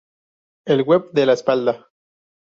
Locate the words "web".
0.81-1.11